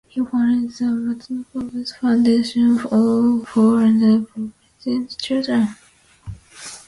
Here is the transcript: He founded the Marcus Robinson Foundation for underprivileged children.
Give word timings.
He 0.07 0.19
founded 0.25 0.71
the 0.71 0.85
Marcus 0.85 1.29
Robinson 1.53 1.83
Foundation 1.99 2.75
for 2.79 2.89
underprivileged 2.89 5.21
children. 5.21 5.67